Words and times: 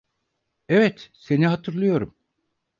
Evet, 0.69 1.09
seni 1.13 1.47
hatırlıyorum. 1.47 2.15